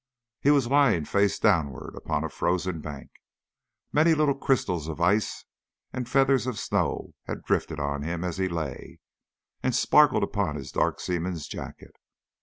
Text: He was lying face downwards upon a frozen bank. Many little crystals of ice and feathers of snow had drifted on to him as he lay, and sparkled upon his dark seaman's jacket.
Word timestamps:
He 0.39 0.49
was 0.49 0.65
lying 0.65 1.05
face 1.05 1.37
downwards 1.37 1.95
upon 1.95 2.23
a 2.23 2.29
frozen 2.29 2.81
bank. 2.81 3.11
Many 3.93 4.15
little 4.15 4.33
crystals 4.33 4.87
of 4.87 4.99
ice 4.99 5.45
and 5.93 6.09
feathers 6.09 6.47
of 6.47 6.57
snow 6.57 7.13
had 7.25 7.43
drifted 7.43 7.79
on 7.79 8.01
to 8.01 8.07
him 8.07 8.23
as 8.23 8.37
he 8.39 8.49
lay, 8.49 8.97
and 9.61 9.75
sparkled 9.75 10.23
upon 10.23 10.55
his 10.55 10.71
dark 10.71 10.99
seaman's 10.99 11.47
jacket. 11.47 11.95